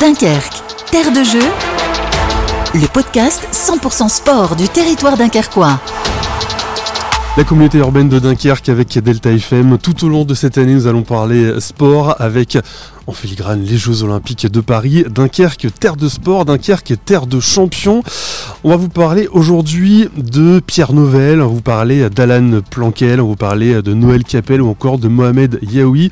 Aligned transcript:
Dunkerque, 0.00 0.62
terre 0.92 1.10
de 1.10 1.24
jeu, 1.24 1.42
le 2.72 2.86
podcast 2.86 3.48
100% 3.50 4.08
sport 4.08 4.54
du 4.54 4.68
territoire 4.68 5.16
dunkerquois. 5.16 5.80
La 7.36 7.42
communauté 7.42 7.78
urbaine 7.78 8.08
de 8.08 8.20
Dunkerque 8.20 8.68
avec 8.68 8.96
Delta 8.98 9.32
FM. 9.32 9.76
Tout 9.78 10.04
au 10.04 10.08
long 10.08 10.24
de 10.24 10.34
cette 10.34 10.56
année, 10.56 10.74
nous 10.74 10.86
allons 10.86 11.02
parler 11.02 11.60
sport 11.60 12.14
avec 12.20 12.58
en 13.08 13.12
filigrane 13.12 13.64
les 13.64 13.76
Jeux 13.76 14.04
Olympiques 14.04 14.46
de 14.46 14.60
Paris. 14.60 15.04
Dunkerque, 15.08 15.66
terre 15.80 15.96
de 15.96 16.08
sport, 16.08 16.44
Dunkerque, 16.44 16.94
terre 17.04 17.26
de 17.26 17.40
champions. 17.40 18.02
On 18.62 18.70
va 18.70 18.76
vous 18.76 18.88
parler 18.88 19.28
aujourd'hui 19.32 20.08
de 20.16 20.60
Pierre 20.60 20.92
Novel, 20.92 21.40
on 21.40 21.46
va 21.46 21.52
vous 21.54 21.60
parler 21.60 22.08
d'Alan 22.10 22.60
Planquel, 22.70 23.20
on 23.20 23.24
va 23.24 23.30
vous 23.30 23.36
parler 23.36 23.82
de 23.82 23.94
Noël 23.94 24.22
Capel 24.22 24.62
ou 24.62 24.68
encore 24.68 24.98
de 24.98 25.08
Mohamed 25.08 25.58
Yaoui. 25.62 26.10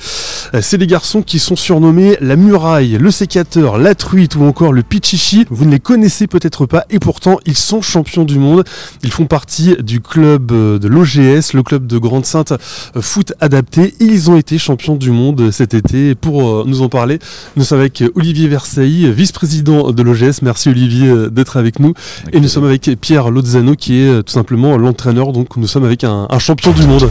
C'est 0.60 0.78
les 0.78 0.86
garçons 0.86 1.22
qui 1.22 1.38
sont 1.38 1.56
surnommés 1.56 2.16
la 2.20 2.36
muraille, 2.36 2.98
le 2.98 3.10
sécateur, 3.10 3.78
la 3.78 3.94
truite 3.94 4.36
ou 4.36 4.44
encore 4.44 4.72
le 4.72 4.82
pichichi. 4.82 5.46
Vous 5.50 5.64
ne 5.64 5.72
les 5.72 5.80
connaissez 5.80 6.26
peut-être 6.26 6.66
pas 6.66 6.84
et 6.90 6.98
pourtant 6.98 7.38
ils 7.46 7.56
sont 7.56 7.82
champions 7.82 8.24
du 8.24 8.38
monde. 8.38 8.64
Ils 9.02 9.12
font 9.12 9.26
partie 9.26 9.76
du 9.80 10.00
club 10.00 10.46
de 10.46 10.88
l'OGS, 10.88 11.52
le 11.52 11.62
club 11.62 11.86
de 11.86 11.98
Grande-Sainte 11.98 12.54
foot 13.00 13.32
adapté 13.40 13.94
et 14.00 14.04
ils 14.04 14.30
ont 14.30 14.36
été 14.36 14.58
champions 14.58 14.96
du 14.96 15.10
monde 15.10 15.50
cet 15.50 15.74
été. 15.74 16.14
Pour 16.14 16.66
nous 16.66 16.82
en 16.82 16.88
parler. 16.88 17.18
Nous 17.56 17.64
sommes 17.64 17.80
avec 17.80 18.02
Olivier 18.14 18.48
Versailles, 18.48 19.10
vice-président 19.12 19.92
de 19.92 20.02
l'OGS. 20.02 20.42
Merci 20.42 20.68
Olivier 20.68 21.08
euh, 21.08 21.30
d'être 21.30 21.56
avec 21.56 21.80
nous. 21.80 21.94
et 22.32 22.40
nous 22.40 22.48
sommes 22.48 22.64
avec 22.64 22.90
Pierre 23.00 23.30
Lozano 23.30 23.74
qui 23.74 24.00
est 24.00 24.08
euh, 24.08 24.22
tout 24.22 24.32
simplement 24.32 24.76
l'entraîneur. 24.76 25.32
Donc 25.32 25.56
nous 25.56 25.66
sommes 25.66 25.84
avec 25.84 26.04
un, 26.04 26.26
champion 26.38 26.72
du 26.72 26.86
monde. 26.86 27.10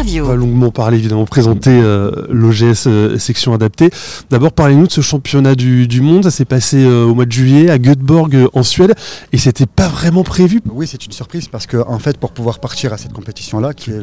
Interview. 0.00 0.24
On 0.24 0.28
va 0.28 0.34
longuement 0.34 0.70
parler, 0.70 0.96
évidemment, 0.96 1.26
présenter 1.26 1.70
euh, 1.70 2.10
l'OGS 2.30 3.18
section 3.18 3.52
adaptée. 3.52 3.90
D'abord, 4.30 4.52
parlez-nous 4.52 4.86
de 4.86 4.92
ce 4.92 5.02
championnat 5.02 5.54
du, 5.54 6.00
monde. 6.00 6.24
Ça 6.24 6.30
s'est 6.30 6.46
passé 6.46 6.86
au 6.86 7.14
mois 7.14 7.26
de 7.26 7.32
juillet 7.32 7.68
à 7.68 7.78
Göteborg 7.78 8.48
en 8.54 8.62
Suède 8.62 8.94
et 9.32 9.36
c'était 9.36 9.66
pas 9.66 9.88
vraiment 9.88 10.24
prévu. 10.24 10.62
Oui, 10.72 10.86
c'est 10.86 11.04
une 11.04 11.12
surprise 11.12 11.48
parce 11.48 11.66
que, 11.66 11.76
en 11.86 11.98
fait, 11.98 12.16
pour 12.16 12.32
pouvoir 12.32 12.60
partir 12.60 12.94
à 12.94 12.96
cette 12.96 13.12
compétition-là, 13.12 13.74
qui 13.74 13.90
est 13.90 14.00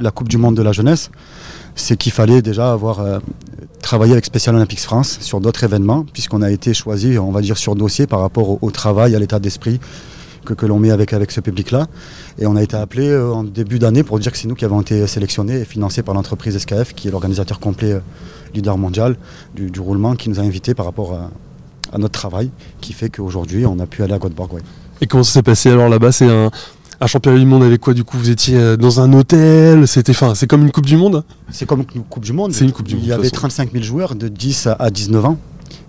la 0.00 0.10
coupe, 0.10 0.28
du 0.28 0.36
Monde 0.36 0.54
de 0.54 0.62
la 0.62 0.72
jeunesse, 0.72 1.10
c'est 1.74 1.96
qu'il 1.96 2.12
fallait 2.12 2.42
déjà 2.42 2.70
avoir 2.70 3.00
euh, 3.00 3.18
travaillé 3.80 4.12
avec 4.12 4.26
Special 4.26 4.54
Olympics 4.54 4.80
France 4.80 5.16
sur 5.22 5.40
d'autres 5.40 5.64
événements, 5.64 6.04
puisqu'on 6.12 6.42
a 6.42 6.50
été 6.50 6.74
choisi, 6.74 7.18
on 7.18 7.30
va 7.30 7.40
dire, 7.40 7.56
sur 7.56 7.74
dossier 7.74 8.06
par 8.06 8.20
rapport 8.20 8.62
au, 8.62 8.70
travail, 8.70 9.16
à 9.16 9.18
l'état 9.18 9.38
d'esprit 9.38 9.80
que, 10.48 10.54
que 10.54 10.66
l'on 10.66 10.78
met 10.78 10.90
avec, 10.90 11.12
avec 11.12 11.30
ce 11.30 11.40
public-là. 11.40 11.86
Et 12.38 12.46
on 12.46 12.56
a 12.56 12.62
été 12.62 12.76
appelé 12.76 13.08
euh, 13.08 13.32
en 13.32 13.44
début 13.44 13.78
d'année 13.78 14.02
pour 14.02 14.18
dire 14.18 14.32
que 14.32 14.38
c'est 14.38 14.48
nous 14.48 14.54
qui 14.54 14.64
avons 14.64 14.80
été 14.80 15.06
sélectionnés 15.06 15.60
et 15.60 15.64
financés 15.64 16.02
par 16.02 16.14
l'entreprise 16.14 16.56
SKF, 16.58 16.94
qui 16.94 17.08
est 17.08 17.10
l'organisateur 17.10 17.60
complet 17.60 17.92
euh, 17.92 18.00
leader 18.54 18.78
mondial 18.78 19.16
du, 19.54 19.80
roulement, 19.80 20.16
qui 20.16 20.30
nous 20.30 20.40
a 20.40 20.42
invités 20.42 20.74
par 20.74 20.86
rapport 20.86 21.12
à, 21.12 21.30
notre 21.98 22.12
travail, 22.12 22.50
qui 22.82 22.92
fait 22.92 23.08
qu'aujourd'hui 23.08 23.64
on 23.64 23.78
a 23.78 23.86
pu 23.86 24.02
aller 24.02 24.12
à 24.12 24.18
Göteborg. 24.18 24.60
Et 25.00 25.06
comment 25.06 25.22
ça 25.22 25.32
s'est 25.32 25.42
passé 25.42 25.70
alors 25.70 25.88
là-bas? 25.88 26.12
C'est 26.12 26.28
un, 26.28 26.50
un 27.00 27.06
championnat 27.06 27.38
du 27.38 27.46
monde 27.46 27.62
avec 27.62 27.80
quoi 27.80 27.94
du 27.94 28.04
coup? 28.04 28.18
Vous 28.18 28.28
étiez 28.28 28.56
euh, 28.56 28.76
dans 28.76 29.00
un 29.00 29.10
hôtel? 29.14 29.88
C'était 29.88 30.12
fin, 30.12 30.34
c'est 30.34 30.46
comme 30.46 30.62
une 30.62 30.70
Coupe 30.70 30.86
du 30.86 30.96
Monde? 30.96 31.24
C'est 31.50 31.66
comme 31.66 31.84
une 31.94 32.04
Coupe 32.04 32.24
du 32.24 32.34
Monde. 32.34 32.52
C'est 32.52 32.64
une 32.64 32.72
Coupe 32.72 32.88
du 32.88 32.96
Monde. 32.96 33.04
Il 33.04 33.08
y 33.08 33.12
avait 33.12 33.30
35 33.30 33.72
000 33.72 33.84
joueurs 33.84 34.14
de 34.14 34.28
10 34.28 34.68
à 34.78 34.90
19 34.90 35.24
ans. 35.24 35.38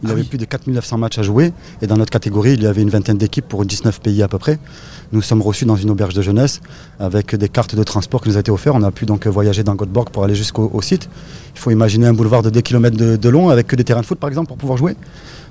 Il 0.02 0.10
y 0.10 0.12
ah 0.12 0.14
avait 0.14 0.24
plus 0.24 0.38
de 0.38 0.46
4900 0.46 0.98
matchs 0.98 1.20
à 1.20 1.24
jouer. 1.24 1.54
Et 1.82 1.88
dans 1.88 1.98
notre 1.98 2.12
catégorie, 2.12 2.54
il 2.54 2.64
y 2.64 2.68
avait 2.68 2.82
une 2.82 2.90
vingtaine 2.90 3.18
d'équipes 3.18 3.48
pour 3.48 3.66
19 3.66 4.00
pays 4.02 4.24
à 4.24 4.28
peu 4.28 4.38
près. 4.38 4.60
Nous 5.12 5.22
sommes 5.22 5.42
reçus 5.42 5.66
dans 5.66 5.76
une 5.76 5.90
auberge 5.90 6.14
de 6.14 6.22
jeunesse 6.22 6.62
avec 7.00 7.36
des 7.36 7.50
cartes 7.50 7.76
de 7.76 7.84
transport 7.84 8.22
qui 8.22 8.30
nous 8.30 8.38
a 8.38 8.42
été 8.42 8.52
offertes. 8.52 8.76
On 8.80 8.84
a 8.84 8.92
pu 8.92 9.06
donc 9.06 9.26
voyager 9.28 9.64
dans 9.64 9.76
Göteborg 9.76 10.10
pour 10.10 10.24
aller 10.24 10.36
jusqu'au 10.36 10.82
site. 10.82 11.10
Il 11.56 11.60
faut 11.60 11.72
imaginer 11.72 12.08
un 12.08 12.14
boulevard 12.14 12.44
de 12.44 12.50
2 12.50 12.62
km 12.62 13.18
de 13.18 13.30
long 13.30 13.50
avec 13.50 13.68
que 13.68 13.76
des 13.76 13.84
terrains 13.84 14.02
de 14.02 14.06
foot 14.06 14.20
par 14.20 14.30
exemple 14.30 14.48
pour 14.48 14.58
pouvoir 14.58 14.78
jouer. 14.78 14.96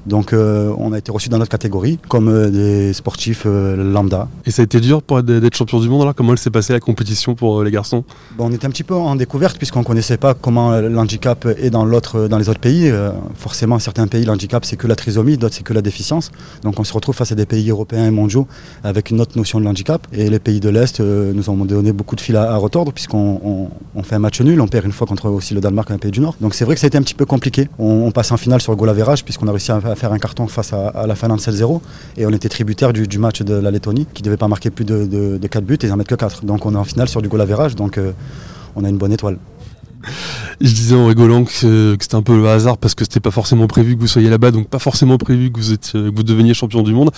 Donc 0.08 0.32
euh, 0.32 0.72
on 0.78 0.92
a 0.92 0.98
été 0.98 1.12
reçu 1.12 1.28
dans 1.28 1.38
notre 1.38 1.50
catégorie 1.50 1.98
comme 2.08 2.28
euh, 2.28 2.48
des 2.48 2.92
sportifs 2.92 3.42
euh, 3.46 3.76
lambda. 3.76 4.28
Et 4.46 4.50
ça 4.50 4.62
a 4.62 4.64
été 4.64 4.80
dur 4.80 5.02
pour 5.02 5.22
d'être 5.22 5.54
champion 5.54 5.80
du 5.80 5.88
monde 5.88 6.02
alors 6.02 6.14
Comment 6.14 6.32
elle 6.32 6.38
s'est 6.38 6.50
passée 6.50 6.72
la 6.72 6.80
compétition 6.80 7.34
pour 7.34 7.62
les 7.62 7.70
garçons? 7.70 8.04
On 8.38 8.50
était 8.50 8.66
un 8.66 8.70
petit 8.70 8.84
peu 8.84 8.94
en 8.94 9.14
découverte 9.16 9.58
puisqu'on 9.58 9.80
ne 9.80 9.84
connaissait 9.84 10.16
pas 10.16 10.34
comment 10.34 10.80
l'handicap 10.80 11.46
est 11.46 11.70
dans, 11.70 11.86
dans 11.86 12.38
les 12.38 12.48
autres 12.48 12.60
pays. 12.60 12.90
forcément, 13.36 13.78
certains 13.78 14.06
pays, 14.06 14.24
l'handicap 14.24 14.64
c'est 14.64 14.76
que 14.76 14.86
la 14.86 14.96
trisomie, 14.96 15.36
d'autres 15.36 15.54
c'est 15.54 15.62
que 15.62 15.74
la 15.74 15.82
déficience. 15.82 16.30
Donc 16.62 16.80
on 16.80 16.84
se 16.84 16.92
retrouve 16.92 17.14
face 17.14 17.32
à 17.32 17.34
des 17.34 17.46
pays 17.46 17.68
européens 17.70 18.06
et 18.06 18.10
mondiaux 18.10 18.46
avec 18.82 19.10
une 19.10 19.20
autre 19.20 19.36
notion 19.36 19.60
de 19.60 19.64
l'handicap. 19.64 20.06
Et 20.12 20.30
les 20.30 20.38
pays 20.38 20.60
de 20.60 20.70
l'Est 20.70 21.00
nous 21.00 21.50
ont 21.50 21.56
donné 21.64 21.92
beaucoup 21.92 22.16
de 22.16 22.20
fil 22.20 22.36
à, 22.36 22.56
retordre 22.56 22.92
puisqu'on 22.92 23.70
fait 24.02 24.16
un 24.16 24.20
match 24.20 24.40
nul, 24.40 24.60
on 24.60 24.68
perd 24.68 24.86
une 24.86 24.92
fois 24.92 25.06
contre 25.06 25.28
aussi 25.28 25.54
le 25.54 25.60
Danemark, 25.60 25.90
un 25.90 25.98
pays 25.98 26.10
du 26.10 26.20
Nord. 26.20 26.36
Donc 26.40 26.54
c'est 26.54 26.64
vrai 26.64 26.74
que 26.74 26.80
ça 26.80 26.86
a 26.86 26.88
été 26.88 26.98
un 26.98 27.02
petit 27.02 27.14
peu 27.14 27.26
compliqué. 27.26 27.68
On, 27.78 28.10
passe 28.10 28.32
en 28.32 28.38
finale 28.38 28.62
sur 28.62 28.72
le 28.72 28.76
goal 28.76 28.88
average 28.88 29.22
puisqu'on 29.24 29.46
a 29.48 29.50
réussi 29.50 29.70
à 29.70 29.97
faire 29.98 30.12
un 30.12 30.18
carton 30.18 30.46
face 30.46 30.72
à, 30.72 31.06
la 31.06 31.14
Finlande 31.14 31.40
7-0 31.40 31.80
et 32.16 32.26
on 32.26 32.30
était 32.30 32.48
tributaire 32.48 32.92
du, 32.92 33.18
match 33.18 33.42
de 33.42 33.54
la 33.54 33.70
Lettonie 33.70 34.06
qui 34.14 34.22
ne 34.22 34.26
devait 34.26 34.36
pas 34.36 34.48
marquer 34.48 34.70
plus 34.70 34.84
de, 34.84 35.38
4 35.46 35.64
buts 35.64 35.78
et 35.82 35.90
en 35.90 35.96
mettre 35.96 36.10
que 36.10 36.14
4. 36.14 36.44
Donc 36.44 36.64
on 36.66 36.74
est 36.74 36.78
en 36.78 36.84
finale 36.84 37.08
sur 37.08 37.20
du 37.20 37.28
goal 37.28 37.40
average, 37.40 37.76
donc 37.76 37.98
euh, 37.98 38.12
on 38.76 38.84
a 38.84 38.88
une 38.88 38.98
bonne 38.98 39.12
étoile. 39.12 39.38
Je 40.60 40.72
disais 40.72 40.96
en 40.96 41.06
rigolant 41.06 41.44
que, 41.44 41.96
c'était 42.00 42.14
un 42.16 42.22
peu 42.22 42.36
le 42.36 42.48
hasard 42.48 42.78
parce 42.78 42.96
que 42.96 43.04
c'était 43.04 43.20
pas 43.20 43.30
forcément 43.30 43.68
prévu 43.68 43.94
que 43.94 44.00
vous 44.00 44.08
soyez 44.08 44.28
là-bas, 44.28 44.50
donc 44.50 44.68
pas 44.68 44.80
forcément 44.80 45.16
prévu 45.16 45.52
que 45.52 45.60
vous, 45.60 46.12
vous 46.12 46.22
deveniez 46.24 46.52
champion 46.52 46.82
du 46.82 46.92
monde. 46.92 47.10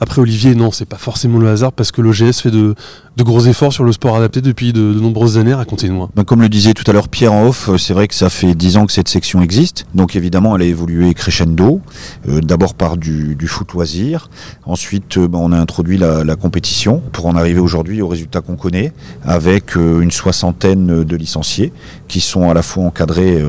Après 0.00 0.20
Olivier, 0.20 0.56
non, 0.56 0.72
c'est 0.72 0.84
pas 0.84 0.96
forcément 0.96 1.38
le 1.38 1.48
hasard 1.48 1.72
parce 1.72 1.92
que 1.92 2.02
l'OGS 2.02 2.40
fait 2.40 2.50
de, 2.50 2.74
gros 3.18 3.40
efforts 3.40 3.72
sur 3.72 3.84
le 3.84 3.92
sport 3.92 4.16
adapté 4.16 4.40
depuis 4.40 4.72
de, 4.72 4.80
nombreuses 4.80 5.38
années. 5.38 5.54
Racontez-nous. 5.54 6.08
Ben, 6.16 6.24
comme 6.24 6.42
le 6.42 6.48
disait 6.48 6.74
tout 6.74 6.84
à 6.88 6.92
l'heure 6.92 7.08
Pierre 7.08 7.32
en 7.32 7.46
off, 7.46 7.68
euh, 7.68 7.78
c'est 7.78 7.94
vrai 7.94 8.08
que 8.08 8.14
ça 8.14 8.30
fait 8.30 8.54
10 8.54 8.78
ans 8.78 8.86
que 8.86 8.92
cette 8.92 9.08
section 9.08 9.42
existe. 9.42 9.86
Donc 9.94 10.16
évidemment, 10.16 10.56
elle 10.56 10.62
a 10.62 10.66
évolué 10.66 11.14
crescendo. 11.14 11.80
Euh, 12.28 12.40
d'abord 12.40 12.74
par 12.74 12.96
du, 12.96 13.36
foot 13.46 13.72
loisir. 13.72 14.28
Ensuite, 14.66 15.18
euh, 15.18 15.28
ben, 15.28 15.38
on 15.38 15.52
a 15.52 15.58
introduit 15.58 15.98
la, 15.98 16.36
compétition 16.36 17.02
pour 17.12 17.26
en 17.26 17.36
arriver 17.36 17.58
aujourd'hui 17.58 18.00
au 18.00 18.06
résultat 18.06 18.40
qu'on 18.40 18.56
connaît, 18.56 18.92
avec 19.24 19.74
une 19.74 20.10
soixantaine 20.10 21.02
de 21.02 21.16
licenciés 21.16 21.72
qui 22.06 22.20
sont 22.20 22.48
à 22.48 22.54
la 22.54 22.62
fois 22.62 22.87
encadrés 22.88 23.44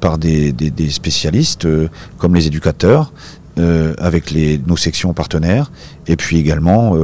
par 0.00 0.18
des, 0.18 0.54
spécialistes 0.90 1.66
comme 2.18 2.34
les 2.34 2.46
éducateurs, 2.46 3.12
avec 3.98 4.34
nos 4.66 4.76
sections 4.76 5.12
partenaires, 5.12 5.70
et 6.06 6.16
puis 6.16 6.38
également 6.38 6.96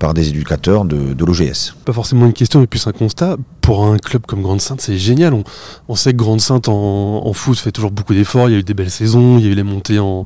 par 0.00 0.14
des 0.14 0.30
éducateurs 0.30 0.84
de, 0.86 1.12
de 1.12 1.24
l'OGS. 1.24 1.74
Pas 1.84 1.92
forcément 1.92 2.26
une 2.26 2.32
question, 2.32 2.58
mais 2.58 2.66
plus 2.66 2.86
un 2.86 2.92
constat. 2.92 3.36
Pour 3.60 3.84
un 3.84 3.98
club 3.98 4.22
comme 4.26 4.42
Grande-Sainte, 4.42 4.80
c'est 4.80 4.96
génial. 4.96 5.34
On, 5.88 5.94
sait 5.94 6.12
que 6.12 6.16
Grande-Sainte 6.16 6.68
en, 6.68 7.32
foot 7.34 7.58
fait 7.58 7.70
toujours 7.70 7.92
beaucoup 7.92 8.14
d'efforts. 8.14 8.48
Il 8.48 8.52
y 8.52 8.56
a 8.56 8.58
eu 8.58 8.62
des 8.64 8.74
belles 8.74 8.90
saisons, 8.90 9.38
il 9.38 9.44
y 9.44 9.48
a 9.48 9.52
eu 9.52 9.54
les 9.54 9.62
montées 9.62 9.98
en, 10.00 10.24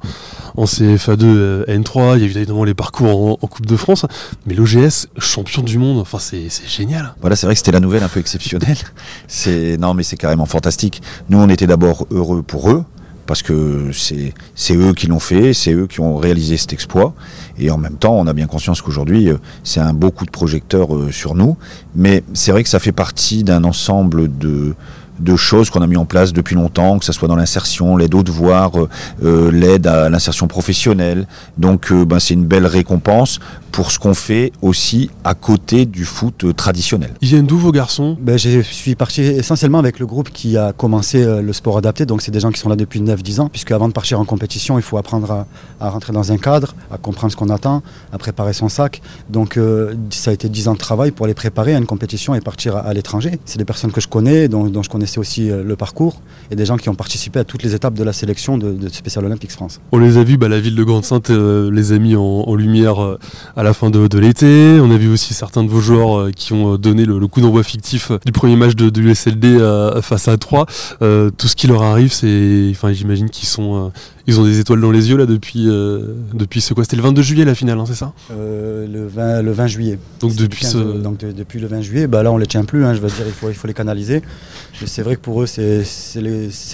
CFA2, 0.57 1.25
euh, 1.25 1.67
N3, 1.67 2.17
il 2.17 2.21
y 2.21 2.25
a 2.25 2.27
eu 2.27 2.31
évidemment 2.31 2.65
les 2.65 2.75
parcours 2.75 3.39
en, 3.43 3.47
Coupe 3.49 3.67
de 3.67 3.77
France. 3.77 4.07
Mais 4.47 4.55
l'OGS, 4.55 5.09
champion 5.19 5.63
du 5.63 5.79
monde, 5.79 5.99
enfin 5.99 6.19
c'est 6.19 6.49
génial. 6.69 7.15
Voilà, 7.21 7.35
c'est 7.37 7.47
vrai 7.47 7.55
que 7.55 7.59
c'était 7.59 7.73
la 7.73 7.81
nouvelle 7.81 8.05
un 8.05 8.09
peu 8.09 8.21
exceptionnelle. 8.21 8.79
C'est 9.27 9.77
non, 9.79 9.93
mais 9.93 10.05
c'est 10.05 10.17
carrément 10.17 10.47
fantastique. 10.47 11.03
Nous, 11.29 11.39
on 11.39 11.49
était 11.49 11.67
d'abord 11.67 12.07
heureux 12.11 12.43
pour 12.43 12.71
eux 12.71 12.85
parce 13.27 13.43
que 13.43 13.91
c'est 13.93 14.77
eux 14.77 14.93
qui 14.93 15.07
l'ont 15.07 15.19
fait, 15.19 15.55
c'est 15.55 15.73
eux 15.73 15.87
qui 15.87 16.01
ont 16.01 16.17
réalisé 16.17 16.57
cet 16.57 16.73
exploit. 16.73 17.15
Et 17.59 17.71
en 17.71 17.79
même 17.79 17.97
temps, 17.97 18.15
on 18.15 18.27
a 18.27 18.33
bien 18.33 18.47
conscience 18.47 18.83
qu'aujourd'hui, 18.83 19.29
euh, 19.29 19.37
c'est 19.63 19.81
un 19.81 19.93
beau 19.93 20.11
coup 20.11 20.25
de 20.27 20.31
projecteur 20.31 20.95
euh, 20.95 21.11
sur 21.11 21.35
nous. 21.35 21.57
Mais 21.95 22.23
c'est 22.35 22.53
vrai 22.53 22.63
que 22.63 22.69
ça 22.69 22.81
fait 22.81 22.93
partie 22.93 23.45
d'un 23.45 23.65
ensemble 23.65 24.37
de, 24.39 24.75
de 25.19 25.37
choses 25.37 25.71
qu'on 25.71 25.83
a 25.83 25.87
mis 25.87 25.97
en 25.97 26.05
place 26.05 26.33
depuis 26.33 26.55
longtemps, 26.55 26.99
que 26.99 27.05
ce 27.05 27.13
soit 27.13 27.29
dans 27.29 27.37
l'insertion, 27.37 27.97
l'aide 27.97 28.15
aux 28.15 28.23
devoirs, 28.23 28.73
euh, 29.23 29.51
l'aide 29.51 29.87
à 29.87 30.09
l'insertion 30.09 30.47
professionnelle. 30.47 31.27
Donc 31.59 31.93
ben, 31.93 32.19
c'est 32.19 32.35
une 32.35 32.47
belle 32.47 32.67
récompense 32.67 33.41
pour 33.75 33.91
ce 33.91 33.99
qu'on 33.99 34.15
fait 34.15 34.53
aussi 34.63 35.11
à 35.25 35.35
côté 35.35 35.85
du 35.85 36.05
foot 36.05 36.55
traditionnel. 36.55 37.11
Ils 37.21 37.29
viennent 37.29 37.47
d'où 37.47 37.59
vos 37.59 37.73
garçons? 37.73 38.17
Ben, 38.21 38.39
Je 38.39 38.61
suis 38.61 38.95
parti 38.95 39.23
essentiellement 39.23 39.81
avec 39.81 39.99
le 39.99 40.07
groupe 40.07 40.31
qui 40.31 40.57
a 40.57 40.73
commencé 40.73 41.25
euh, 41.25 41.43
le 41.43 41.53
sport 41.53 41.77
adapté, 41.77 42.07
donc 42.07 42.23
c'est 42.23 42.31
des 42.31 42.39
gens 42.39 42.53
qui 42.53 42.61
sont 42.61 42.69
là 42.69 42.77
depuis 42.77 43.01
9-10 43.01 43.41
ans, 43.41 43.49
puisque 43.49 43.73
avant 43.73 43.89
de 43.89 43.93
partir 43.93 44.21
en 44.21 44.25
compétition, 44.25 44.79
il 44.79 44.83
faut 44.83 44.97
apprendre 44.97 45.45
à, 45.81 45.91
rentrer 45.91 46.13
dans 46.13 46.31
un 46.31 46.39
cadre, 46.39 46.77
à 46.93 46.99
comprendre 46.99 47.33
ce 47.33 47.37
qu'on 47.37 47.49
attend, 47.49 47.83
à 48.13 48.19
préparer 48.19 48.53
son 48.53 48.69
sac. 48.69 49.03
Donc 49.29 49.57
euh, 49.57 49.95
ça 50.11 50.31
a 50.31 50.35
été 50.35 50.49
10 50.49 50.69
ans 50.69 50.75
de 50.75 50.79
travail 50.79 51.11
pour 51.11 51.27
les 51.27 51.35
préparer 51.35 51.75
à 51.75 51.79
une 51.79 51.87
compétition 51.87 52.37
et 52.37 52.41
partir 52.41 52.77
à, 52.77 52.95
l'étranger. 52.95 53.41
C'est 53.45 53.59
des 53.59 53.65
personnes 53.65 53.91
que 53.91 54.01
je 54.01 54.07
connais, 54.07 54.47
dont, 54.47 54.83
je 54.83 54.89
connaissais 55.05 55.19
aussi 55.21 55.51
euh, 55.51 55.63
le 55.63 55.77
parcours, 55.77 56.23
et 56.51 56.57
des 56.57 56.65
gens 56.65 56.77
qui 56.77 56.89
ont 56.89 56.95
participé 56.95 57.39
à 57.39 57.45
toutes 57.45 57.63
les 57.63 57.75
étapes 57.75 57.95
de 57.95 58.05
la 58.05 58.13
sélection 58.13 58.59
de, 58.59 58.73
de 58.73 58.89
Special 58.89 59.25
Olympics 59.25 59.53
France. 59.53 59.81
On 59.93 59.99
les 59.99 60.17
a 60.17 60.25
vus, 60.25 60.37
bah, 60.37 60.49
la 60.49 60.61
ville 60.61 60.75
de 60.75 60.85
Grande-Sainte 60.85 61.31
les 61.31 61.93
a 61.93 61.99
mis 61.99 62.17
en, 62.17 62.55
lumière 62.55 63.17
à 63.57 63.63
la 63.63 63.75
fin 63.75 63.91
de, 63.91 64.19
l'été. 64.19 64.79
On 64.81 64.91
a 64.91 64.97
vu 64.97 65.09
aussi 65.09 65.35
certains 65.35 65.65
de 65.65 65.69
vos 65.69 65.81
joueurs 65.81 66.19
euh, 66.19 66.31
qui 66.31 66.53
ont 66.53 66.75
euh, 66.75 66.79
donné 66.79 67.05
le, 67.05 67.27
coup 67.27 67.41
d'envoi 67.41 67.63
fictif 67.63 68.11
euh, 68.11 68.19
du 68.25 68.33
premier 68.33 68.57
match 68.57 68.75
de, 68.75 69.01
l'USLD 69.01 69.59
face 70.03 70.29
à 70.29 70.37
3. 70.37 70.67
tout 70.67 71.49
ce 71.49 71.57
qui 71.57 71.67
leur 71.67 71.83
arrive, 71.83 72.13
c'est, 72.13 72.69
enfin, 72.71 72.93
j'imagine 72.93 73.29
qu'ils 73.29 73.49
sont, 73.49 73.93
Ils 74.27 74.41
ont 74.41 74.45
des 74.45 74.59
étoiles 74.59 74.81
dans 74.81 74.91
les 74.91 75.11
yeux 75.11 75.17
là 75.17 75.27
depuis, 75.27 75.69
euh, 75.69 76.15
depuis 76.33 76.61
ce 76.63 76.73
quoi 76.73 76.85
C'était 76.85 76.97
le 76.97 77.03
22 77.03 77.21
juillet 77.21 77.45
la 77.45 77.55
finale, 77.55 77.79
hein, 77.79 77.85
c'est 77.87 77.95
ça? 77.95 78.13
Euh, 78.31 78.87
le, 78.87 79.07
20, 79.07 79.43
le 79.43 79.53
20 79.53 79.67
juillet. 79.67 79.99
Donc 80.21 80.35
depuis, 80.35 80.65
ce... 80.65 80.79
donc 80.79 81.19
depuis 81.19 81.61
le 81.61 81.67
20 81.67 81.83
juillet, 81.83 82.07
bah 82.07 82.23
là 82.23 82.33
on 82.33 82.39
les 82.39 82.47
tient 82.47 82.65
plus. 82.65 82.85
Hein, 82.85 82.95
je 82.95 83.01
veux 83.01 83.09
dire, 83.09 83.27
il 83.27 83.33
faut, 83.33 83.51
il 83.51 83.55
faut 83.55 83.67
les 83.67 83.75
canaliser. 83.75 84.23
C'est 84.87 85.03
vrai 85.03 85.17
que 85.17 85.21
pour 85.21 85.43
eux, 85.43 85.47
c'est 85.47 85.85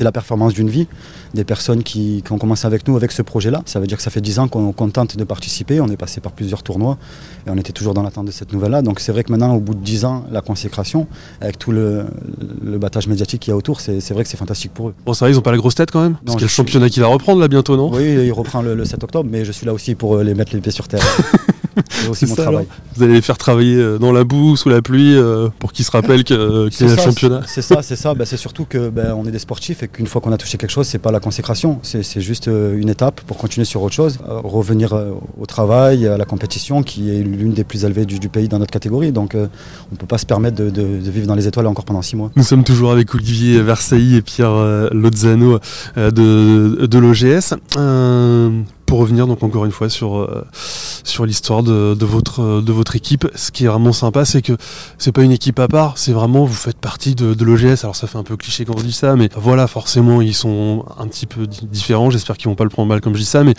la 0.01 0.13
performance 0.13 0.55
d'une 0.55 0.71
vie. 0.71 0.87
Des 1.35 1.45
personnes 1.45 1.83
qui, 1.83 2.23
qui, 2.25 2.33
ont 2.33 2.39
commencé 2.39 2.67
avec 2.67 2.87
nous 2.89 2.97
avec 2.97 3.13
ce 3.13 3.23
projet-là. 3.23 3.63
Ça 3.67 3.81
veut 3.81 3.87
dire 3.87 3.97
que 3.97 4.03
ça 4.03 4.11
fait 4.11 4.21
10 4.21 4.39
ans 4.41 4.49
qu'on 4.49 4.73
tente 4.91 5.17
de 5.17 5.25
participer. 5.25 5.81
On 5.81 5.89
est 5.89 5.97
passé 5.97 6.21
par 6.21 6.33
plusieurs 6.33 6.63
tournois 6.63 6.99
et 7.47 7.51
on 7.51 7.57
était 7.57 7.73
toujours 7.73 7.95
dans 7.95 8.03
l'attente 8.03 8.27
de 8.27 8.31
cette 8.31 8.53
nouvelle-là. 8.53 8.83
Donc 8.83 9.01
c'est 9.01 9.13
vrai 9.13 9.25
que 9.25 9.31
maintenant, 9.31 9.55
au 9.55 9.61
bout 9.61 9.75
de 9.75 9.83
10 9.83 10.05
ans, 10.05 10.25
la 10.31 10.41
consécration, 10.41 11.07
avec 11.41 11.59
tout 11.59 11.73
le, 11.73 12.07
le 12.65 12.79
battage 12.79 13.07
médiatique 13.07 13.43
qu'il 13.43 13.51
y 13.51 13.55
a 13.55 13.57
autour, 13.57 13.81
c'est 13.81 14.11
vrai 14.11 14.25
que 14.25 14.29
c'est 14.29 14.37
fantastique 14.37 14.73
pour 14.73 14.89
eux. 14.89 14.95
Bon, 15.07 15.13
ça 15.13 15.25
va, 15.25 15.31
ils 15.31 15.35
n'ont 15.35 15.41
pas 15.41 15.53
la 15.53 15.59
grosse 15.59 15.75
tête 15.75 15.91
quand 15.91 16.03
même 16.03 16.17
Parce 16.25 16.37
qu'il 16.37 16.43
y 16.43 16.45
a 16.45 16.47
le 16.47 16.51
championnat 16.51 16.89
qui 16.89 17.01
va 17.01 17.07
reprendre 17.07 17.41
là 17.41 17.49
bientôt, 17.49 17.77
non? 17.77 17.91
Oui, 17.93 18.27
il 18.27 18.33
reprend 18.33 18.63
le, 18.63 18.85
7 18.85 19.05
octobre, 19.05 19.29
mais 19.31 19.45
je 19.45 19.53
suis 19.53 19.67
là 19.67 19.73
aussi 19.73 19.95
pour 19.95 20.17
euh, 20.17 20.25
les 20.25 20.35
mettre 20.35 20.55
les 20.55 20.61
pieds 20.61 20.73
sur 20.73 20.89
terre. 20.89 21.01
c'est 21.89 22.09
aussi 22.09 22.27
mon 22.27 22.35
travail. 22.35 22.67
Vous 22.97 23.03
allez 23.03 23.15
les 23.15 23.23
faire 23.23 23.39
travailler 23.39 23.77
euh, 23.77 23.99
dans 23.99 24.13
la 24.13 24.25
boue, 24.25 24.57
sous 24.57 24.69
la 24.69 24.83
pluie, 24.83 25.17
euh, 25.17 25.49
pour 25.59 25.73
qu'ils 25.73 25.85
se 25.85 25.91
rappellent 25.91 26.25
qu'il 26.25 26.37
y 26.37 26.39
a 26.39 26.95
le 26.95 26.97
championnat. 26.97 27.43
C'est 27.47 27.63
ça, 27.63 27.83
c'est 27.83 27.97
ça. 27.97 28.15
Ben, 28.15 28.25
c'est 28.25 28.37
surtout 28.37 28.65
que 28.65 28.91
ben, 28.91 29.15
on 29.17 29.27
est 29.27 29.31
des 29.31 29.39
sportifs 29.39 29.83
et 29.83 29.89
qu'une 29.89 30.07
fois 30.07 30.21
qu'on 30.21 30.33
a 30.33 30.37
touché 30.37 30.59
quelque 30.59 30.71
chose, 30.71 30.87
c'est 30.87 30.99
pas 30.99 31.13
la 31.13 31.21
consécration, 31.21 31.81
c'est 31.83 32.21
juste 32.21 32.47
une 32.49 32.89
étape 32.89 33.21
pour 33.23 33.37
continuer 33.37 33.65
sur 33.65 33.83
autre 33.83 33.95
chose, 33.95 34.19
revenir 34.27 34.95
au 35.39 35.47
travail, 35.47 36.07
à 36.07 36.17
la 36.17 36.25
compétition, 36.25 36.83
qui 36.83 37.11
est 37.11 37.23
l'une 37.23 37.53
des 37.53 37.65
plus 37.65 37.85
élevées 37.85 38.07
du, 38.07 38.29
pays 38.29 38.49
dans 38.49 38.59
notre 38.59 38.73
catégorie. 38.73 39.13
Donc, 39.13 39.37
on 39.37 39.97
peut 39.97 40.07
pas 40.07 40.19
se 40.19 40.27
permettre 40.27 40.57
de, 40.57 40.83
vivre 41.11 41.27
dans 41.27 41.35
les 41.35 41.47
étoiles 41.47 41.67
encore 41.67 41.85
pendant 41.85 42.03
six 42.03 42.17
mois. 42.17 42.31
Nous 42.37 42.43
sommes 42.43 42.65
toujours 42.65 42.93
avec 42.93 43.15
Olivier 43.15 43.61
Versailles 43.63 44.17
et 44.17 44.23
Pierre 44.23 44.55
Lozano 44.93 45.59
de, 45.97 46.87
de 46.87 46.99
l'OGS 46.99 47.55
pour 48.91 48.99
revenir 48.99 49.29
donc 49.29 49.45
encore 49.45 49.65
une 49.65 49.71
fois 49.71 49.89
sur 49.89 50.17
euh, 50.17 50.45
sur 51.05 51.25
l'histoire 51.25 51.63
de, 51.63 51.97
votre 52.01 52.61
de 52.61 52.73
votre 52.73 52.97
équipe, 52.97 53.25
ce 53.37 53.53
qui 53.53 53.65
est 53.65 53.69
vraiment 53.69 53.93
sympa, 53.93 54.25
c'est 54.25 54.43
que 54.43 54.55
c'est 54.99 55.13
pas 55.13 55.23
une 55.23 55.31
équipe 55.31 55.61
à 55.61 55.69
part, 55.69 55.97
c'est 55.97 56.11
vraiment 56.11 56.45
vous 56.45 56.53
faites 56.53 56.77
partie 56.77 57.15
de, 57.15 57.45
l'OGS. 57.45 57.85
Alors 57.85 57.95
ça 57.95 58.09
fait 58.09 58.19
un 58.19 58.25
peu 58.25 58.37
cliché 58.37 58.65
quand 58.65 58.75
on 58.77 58.83
dit 58.83 58.93
ça, 58.93 59.15
mais 59.15 59.29
voilà, 59.37 59.69
forcément 59.69 60.21
ils 60.21 60.35
sont 60.35 60.85
un 60.99 61.07
petit 61.07 61.27
peu 61.27 61.47
différents. 61.47 62.11
J'espère 62.11 62.37
qu'ils 62.37 62.49
vont 62.49 62.57
pas 62.57 62.65
le 62.65 62.71
prendre 62.71 62.89
mal 62.89 63.01
comme 63.01 63.15
je 63.15 63.21
dis 63.21 63.27
ça, 63.27 63.45
mais 63.45 63.55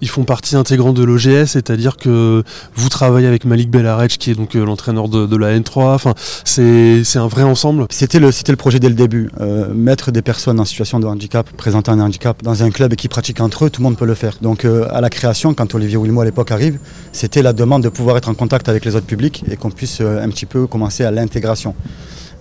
ils 0.00 0.08
font 0.08 0.24
partie 0.24 0.56
intégrante 0.56 0.94
de 0.94 1.04
l'OGS, 1.04 1.46
c'est-à-dire 1.46 1.96
que 1.96 2.42
vous 2.74 2.88
travaillez 2.88 3.26
avec 3.26 3.44
Malik 3.44 3.70
Belarej, 3.70 4.18
qui 4.18 4.30
est 4.30 4.34
donc 4.34 4.54
euh, 4.54 4.64
l'entraîneur 4.64 5.08
de, 5.08 5.36
la 5.36 5.58
N3. 5.58 5.94
Enfin, 5.94 6.14
c'est 6.44 7.02
un 7.16 7.28
vrai 7.28 7.42
ensemble. 7.42 7.86
C'était 7.90 8.18
le, 8.18 8.30
le 8.48 8.56
projet 8.56 8.80
dès 8.80 8.88
le 8.88 8.94
début. 8.94 9.30
Euh, 9.40 9.72
mettre 9.72 10.10
des 10.10 10.22
personnes 10.22 10.60
en 10.60 10.64
situation 10.64 11.00
de 11.00 11.06
handicap, 11.06 11.48
présenter 11.56 11.90
un 11.90 12.00
handicap 12.00 12.42
dans 12.42 12.62
un 12.62 12.70
club 12.70 12.92
et 12.92 12.96
qui 12.96 13.08
pratiquent 13.08 13.40
entre 13.40 13.66
eux, 13.66 13.70
tout 13.70 13.80
le 13.80 13.84
monde 13.84 13.96
peut 13.96 14.06
le 14.06 14.14
faire. 14.14 14.36
Donc 14.42 14.64
à 14.64 15.00
la 15.00 15.10
création, 15.10 15.54
quand 15.54 15.74
Olivier 15.74 15.96
Wilmo 15.96 16.20
à 16.20 16.24
l'époque 16.24 16.50
arrive, 16.50 16.78
c'était 17.12 17.42
la 17.42 17.52
demande 17.52 17.82
de 17.82 17.88
pouvoir 17.88 18.16
être 18.16 18.28
en 18.28 18.34
contact 18.34 18.68
avec 18.68 18.84
les 18.84 18.96
autres 18.96 19.06
publics 19.06 19.44
et 19.50 19.56
qu'on 19.56 19.70
puisse 19.70 19.98
euh, 20.00 20.22
un 20.22 20.28
petit 20.28 20.46
peu 20.46 20.66
commencer 20.66 21.04
à 21.04 21.10
l'intégration. 21.10 21.74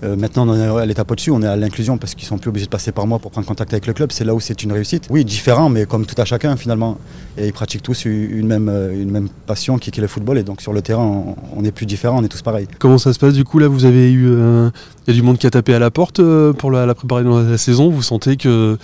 Euh, 0.03 0.15
maintenant, 0.15 0.47
on 0.47 0.55
est 0.55 0.81
à 0.81 0.85
l'étape 0.85 1.09
au-dessus, 1.09 1.31
on 1.31 1.41
est 1.41 1.47
à 1.47 1.55
l'inclusion 1.55 1.97
parce 1.97 2.13
qu'ils 2.15 2.27
sont 2.27 2.37
plus 2.37 2.49
obligés 2.49 2.65
de 2.65 2.71
passer 2.71 2.91
par 2.91 3.07
moi 3.07 3.19
pour 3.19 3.31
prendre 3.31 3.47
contact 3.47 3.73
avec 3.73 3.87
le 3.87 3.93
club. 3.93 4.11
C'est 4.11 4.23
là 4.23 4.35
où 4.35 4.39
c'est 4.39 4.63
une 4.63 4.71
réussite. 4.71 5.07
Oui, 5.09 5.25
différent, 5.25 5.69
mais 5.69 5.85
comme 5.85 6.05
tout 6.05 6.19
à 6.19 6.25
chacun 6.25 6.55
finalement. 6.55 6.97
Et 7.37 7.47
ils 7.47 7.53
pratiquent 7.53 7.83
tous 7.83 8.05
une 8.05 8.47
même, 8.47 8.69
euh, 8.69 8.93
une 8.93 9.11
même 9.11 9.29
passion 9.45 9.77
qui 9.77 9.89
est 9.89 9.97
le 10.01 10.07
football. 10.07 10.37
Et 10.37 10.43
donc 10.43 10.61
sur 10.61 10.73
le 10.73 10.81
terrain, 10.81 11.35
on, 11.55 11.63
est 11.63 11.71
plus 11.71 11.85
différents, 11.85 12.19
on 12.19 12.23
est 12.23 12.29
tous 12.29 12.41
pareils. 12.41 12.67
Comment 12.79 12.97
ça 12.97 13.13
se 13.13 13.19
passe 13.19 13.33
du 13.33 13.43
coup 13.43 13.59
Là, 13.59 13.67
vous 13.67 13.85
avez 13.85 14.11
eu. 14.11 14.27
Il 14.27 14.71
y 15.07 15.11
a 15.11 15.13
du 15.13 15.21
monde 15.21 15.37
qui 15.37 15.47
a 15.47 15.49
tapé 15.49 15.73
à 15.73 15.79
la 15.79 15.89
porte 15.89 16.21
pour 16.53 16.71
la, 16.71 16.85
la 16.85 16.95
préparation 16.95 17.43
de 17.43 17.51
la 17.51 17.57
saison. 17.57 17.89
Vous 17.89 18.01
sentez 18.01 18.37
que 18.37 18.77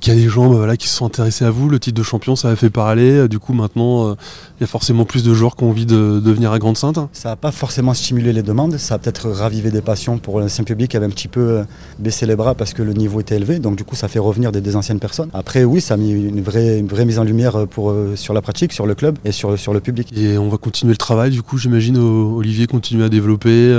qu'il 0.00 0.14
y 0.14 0.16
a 0.16 0.20
des 0.20 0.28
gens 0.28 0.48
bah, 0.48 0.56
voilà, 0.56 0.76
qui 0.76 0.88
se 0.88 0.96
sont 0.96 1.06
intéressés 1.06 1.44
à 1.44 1.50
vous. 1.50 1.68
Le 1.68 1.78
titre 1.78 1.96
de 1.96 2.02
champion, 2.02 2.36
ça 2.36 2.48
a 2.48 2.56
fait 2.56 2.70
parler. 2.70 3.28
Du 3.28 3.38
coup, 3.38 3.52
maintenant, 3.52 4.08
euh, 4.08 4.14
il 4.58 4.62
y 4.62 4.64
a 4.64 4.66
forcément 4.66 5.04
plus 5.04 5.22
de 5.22 5.32
joueurs 5.34 5.56
qui 5.56 5.64
ont 5.64 5.70
envie 5.70 5.86
de, 5.86 6.20
venir 6.24 6.52
à 6.52 6.58
Grande-Sainte. 6.58 6.98
Ça 7.12 7.30
n'a 7.30 7.36
pas 7.36 7.52
forcément 7.52 7.94
stimulé 7.94 8.32
les 8.32 8.42
demandes. 8.42 8.76
Ça 8.76 8.96
a 8.96 8.98
peut-être 8.98 9.30
ravivé 9.30 9.70
des 9.70 9.80
passions 9.80 10.18
pour 10.18 10.40
l'ancien 10.40 10.64
public 10.64 10.90
qui 10.90 10.96
avait 10.96 11.06
un 11.06 11.10
petit 11.10 11.28
peu 11.28 11.40
euh, 11.40 11.64
baissé 11.98 12.26
les 12.26 12.36
bras 12.36 12.54
parce 12.54 12.74
que 12.74 12.82
le 12.82 12.92
niveau 12.92 13.20
était 13.20 13.36
élevé. 13.36 13.58
Donc, 13.58 13.76
du 13.76 13.84
coup, 13.84 13.96
ça 13.96 14.08
fait 14.08 14.18
revenir 14.18 14.52
des, 14.52 14.76
anciennes 14.76 15.00
personnes. 15.00 15.30
Après, 15.32 15.64
oui, 15.64 15.80
ça 15.80 15.94
a 15.94 15.96
mis 15.96 16.10
une 16.10 16.42
vraie, 16.42 16.78
une 16.78 16.88
vraie 16.88 17.04
mise 17.04 17.18
en 17.18 17.24
lumière 17.24 17.66
pour, 17.68 17.90
euh, 17.90 18.16
sur 18.16 18.34
la 18.34 18.42
pratique, 18.42 18.72
sur 18.72 18.86
le 18.86 18.94
club 18.94 19.18
et 19.24 19.32
sur, 19.32 19.58
sur 19.58 19.72
le 19.72 19.80
public. 19.80 20.12
Et 20.16 20.36
on 20.38 20.48
va 20.48 20.58
continuer 20.58 20.92
le 20.92 20.98
travail. 20.98 21.30
Du 21.30 21.42
coup, 21.42 21.56
j'imagine, 21.56 21.96
Olivier 21.96 22.66
continue 22.66 23.04
à 23.04 23.08
développer 23.08 23.72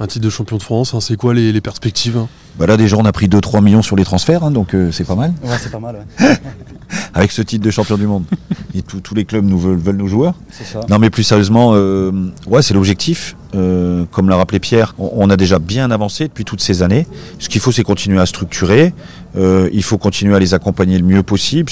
un 0.00 0.06
titre 0.06 0.24
de 0.24 0.30
champion 0.30 0.56
de 0.56 0.62
France. 0.62 0.94
Hein, 0.94 1.00
c'est 1.00 1.16
quoi 1.16 1.34
les, 1.34 1.60
perspectives 1.60 2.16
hein 2.16 2.28
bah 2.58 2.66
Là, 2.66 2.76
déjà, 2.76 2.96
on 2.96 3.04
a 3.04 3.12
pris 3.12 3.28
2-3 3.28 3.62
millions 3.62 3.82
sur 3.82 3.96
les 3.96 4.04
transferts, 4.04 4.42
hein, 4.42 4.50
donc 4.50 4.74
euh, 4.74 4.90
c'est 4.90 5.04
pas 5.04 5.14
mal. 5.14 5.34
Ouais, 5.44 5.56
c'est 5.60 5.70
pas 5.70 5.78
mal. 5.78 6.06
Avec 7.14 7.30
ce 7.30 7.42
titre 7.42 7.64
de 7.64 7.70
champion 7.70 7.96
du 7.96 8.06
monde. 8.06 8.24
Et 8.74 8.82
tous 8.82 9.14
les 9.14 9.24
clubs 9.24 9.44
nous 9.44 9.58
veulent, 9.58 9.96
nos 9.96 10.08
joueurs. 10.08 10.34
Ça. 10.50 10.80
Non, 10.88 10.98
mais 10.98 11.10
plus 11.10 11.22
sérieusement, 11.22 11.72
euh, 11.74 12.10
ouais, 12.46 12.62
c'est 12.62 12.74
l'objectif. 12.74 13.36
Euh, 13.54 14.04
comme 14.10 14.28
l'a 14.28 14.36
rappelé 14.36 14.58
Pierre, 14.58 14.94
on, 14.98 15.28
a 15.28 15.36
déjà 15.36 15.58
bien 15.58 15.90
avancé 15.90 16.28
depuis 16.28 16.44
toutes 16.44 16.62
ces 16.62 16.82
années. 16.82 17.06
Ce 17.38 17.48
qu'il 17.48 17.60
faut, 17.60 17.72
c'est 17.72 17.82
continuer 17.82 18.20
à 18.20 18.26
structurer. 18.26 18.94
il 19.36 19.82
faut 19.82 19.98
continuer 19.98 20.34
à 20.34 20.38
les 20.38 20.54
accompagner 20.54 20.98
le 20.98 21.04
mieux 21.04 21.22
possible. 21.22 21.70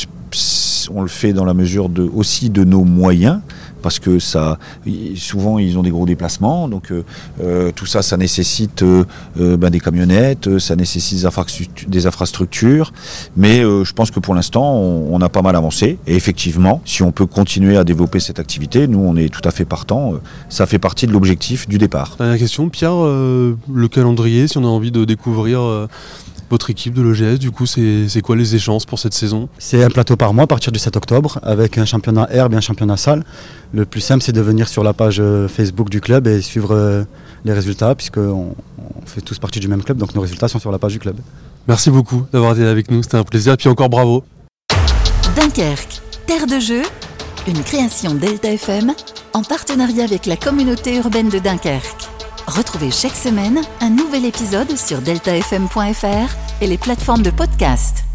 On 0.91 1.03
le 1.03 1.09
fait 1.09 1.33
dans 1.33 1.45
la 1.45 1.55
mesure 1.55 1.89
de, 1.89 2.03
aussi 2.03 2.51
de 2.51 2.65
nos 2.65 2.85
moyens 2.85 3.41
parce 3.83 3.99
que 3.99 4.19
ça, 4.19 4.59
souvent 5.17 5.59
ils 5.59 5.79
ont 5.79 5.83
des 5.83 5.91
gros 5.91 6.07
déplacements, 6.07 6.69
donc 6.69 6.91
euh, 6.91 7.05
euh, 7.43 7.71
tout 7.75 7.87
ça, 7.87 8.03
ça 8.03 8.17
nécessite 8.17 8.83
euh, 8.83 9.05
ben, 9.37 9.71
des 9.71 9.81
camionnettes, 9.81 10.59
ça 10.59 10.77
nécessite 10.77 11.27
des 11.89 12.07
infrastructures, 12.07 12.93
mais 13.37 13.61
je 13.61 13.93
pense 13.93 14.11
que 14.11 14.21
pour 14.21 14.35
l'instant, 14.35 14.75
on, 14.75 15.21
a 15.21 15.29
pas 15.29 15.43
mal 15.43 15.57
avancé, 15.57 15.99
et 16.07 16.15
effectivement, 16.15 16.81
si 16.85 17.03
on 17.03 17.11
peut 17.11 17.27
continuer 17.27 17.77
à 17.77 17.85
développer 17.85 18.21
cette 18.21 18.39
activité, 18.39 18.87
nous 18.87 19.01
on 19.01 19.17
est 19.17 19.33
tout 19.33 19.47
à 19.47 19.51
fait 19.51 19.65
partant, 19.65 20.15
ça 20.49 20.67
fait 20.67 20.79
partie 20.79 21.07
de 21.07 21.13
l'objectif 21.13 21.69
du 21.69 21.79
départ. 21.79 22.17
Dernière 22.19 22.39
question, 22.39 22.69
Pierre, 22.69 22.95
le 22.95 23.89
calendrier, 23.91 24.47
si 24.47 24.59
on 24.59 24.65
a 24.65 24.69
envie 24.69 24.93
de 24.93 25.05
découvrir 25.05 25.89
votre 26.51 26.71
équipe 26.71 26.95
de 26.95 27.03
l'OGS, 27.03 27.39
du 27.39 27.51
coup, 27.51 27.67
c'est 27.67 28.21
quoi 28.23 28.37
les 28.37 28.55
échéances 28.55 28.87
pour 28.87 28.99
cette 28.99 29.15
saison? 29.15 29.49
C'est 29.59 29.83
un 29.83 29.91
plateau 29.91 30.17
par 30.17 30.33
mois 30.35 30.45
à 30.45 30.47
partir 30.47 30.73
du 30.73 30.79
7 30.79 30.97
octobre, 30.97 31.39
avec 31.43 31.79
un 31.79 31.85
championnat 31.85 32.29
herbe 32.31 32.55
et 32.55 32.57
un 32.57 32.61
championnat 32.61 32.97
salle. 32.97 33.25
Le 33.73 33.85
plus 33.85 34.01
simple, 34.01 34.23
c'est 34.23 34.33
de 34.33 34.41
venir 34.41 34.69
sur 34.69 34.83
la 34.83 34.93
page 34.93 35.19
euh, 35.21 35.49
Facebook 35.49 35.91
du 35.91 36.01
club 36.01 36.27
et 36.27 36.41
suivre 36.41 36.75
euh, 36.75 37.05
les 37.45 37.53
résultats, 37.53 37.95
puisqu'on 37.95 38.55
on 38.79 39.07
fait 39.07 39.21
tous 39.21 39.39
partie 39.39 39.61
du 39.61 39.69
même 39.69 39.83
club, 39.83 39.99
donc 39.99 40.15
nos 40.15 40.21
résultats 40.21 40.49
sont 40.49 40.59
sur 40.59 40.73
la 40.73 40.79
page 40.79 40.93
du 40.93 40.99
club. 40.99 41.17
Merci 41.67 41.91
beaucoup 41.91 42.25
d'avoir 42.33 42.53
été 42.53 42.67
avec 42.67 42.91
nous, 42.91 43.03
c'était 43.03 43.19
un 43.19 43.25
plaisir, 43.25 43.53
et 43.53 43.57
puis 43.57 43.69
encore 43.69 43.91
bravo. 43.91 44.25
Dunkerque, 45.37 46.01
terre 46.27 46.47
de 46.47 46.59
jeu, 46.59 46.83
une 47.47 47.63
création 47.63 48.15
Delta 48.15 48.51
FM 48.51 48.95
en 49.35 49.43
partenariat 49.43 50.05
avec 50.05 50.27
la 50.27 50.37
communauté 50.37 50.97
urbaine 50.97 51.29
de 51.29 51.39
Dunkerque. 51.39 52.08
Retrouvez 52.49 52.91
chaque 52.91 53.15
semaine 53.15 53.61
un 53.83 53.91
nouvel 53.91 54.25
épisode 54.25 54.75
sur 54.75 55.03
deltafm.fr 55.03 56.63
et 56.63 56.67
les 56.67 56.79
plateformes 56.79 57.23
de 57.23 57.31
podcast. 57.31 58.08